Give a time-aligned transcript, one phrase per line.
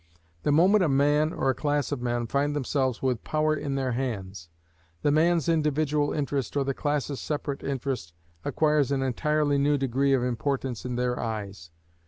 [0.41, 3.91] The moment a man, or a class of men, find themselves with power in their
[3.91, 4.49] hands,
[5.03, 10.23] the man's individual interest, or the class's separate interest, acquires an entirely new degree of
[10.23, 11.69] importance in their eyes.